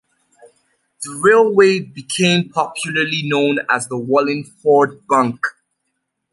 The 1.03 1.13
railway 1.23 1.79
became 1.79 2.49
popularly 2.49 3.21
known 3.23 3.59
as 3.69 3.87
the 3.87 3.99
"Wallingford 3.99 5.05
Bunk". 5.07 5.45